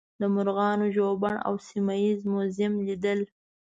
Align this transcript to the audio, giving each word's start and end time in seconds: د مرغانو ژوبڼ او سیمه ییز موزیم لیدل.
د 0.19 0.21
مرغانو 0.35 0.85
ژوبڼ 0.95 1.33
او 1.47 1.53
سیمه 1.67 1.95
ییز 2.03 2.19
موزیم 2.31 2.73
لیدل. 2.87 3.19